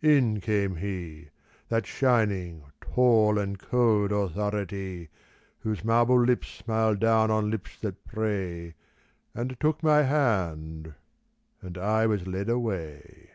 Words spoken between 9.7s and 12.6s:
my hand, and I was led